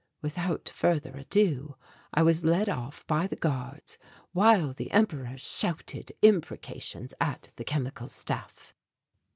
Without 0.23 0.67
further 0.67 1.11
ado 1.15 1.75
I 2.11 2.23
was 2.23 2.43
led 2.43 2.67
off 2.67 3.05
by 3.05 3.27
the 3.27 3.35
guards, 3.35 3.99
while 4.31 4.73
the 4.73 4.89
Emperor 4.89 5.37
shouted 5.37 6.11
imprecations 6.23 7.13
at 7.21 7.51
the 7.57 7.63
Chemical 7.63 8.07
Staff. 8.07 8.73